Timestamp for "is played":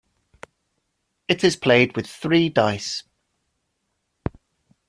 1.43-1.95